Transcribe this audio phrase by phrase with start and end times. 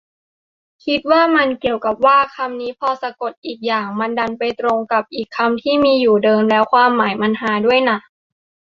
[0.85, 7.97] คิดว่ามันเกี่ยวกับว่า คำนี้พอสะกดอีกอย่าง มันดันไปตรงกับอีกคำที่มีอยู่เดิม แล้วความหมายมันฮาด้วยน่ะ